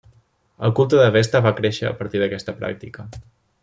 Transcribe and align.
El 0.67 0.73
culte 0.79 1.01
de 1.01 1.11
Vesta 1.17 1.43
va 1.49 1.53
créixer 1.61 1.87
a 1.91 1.95
partir 2.01 2.25
d'aquesta 2.25 2.61
pràctica. 2.63 3.09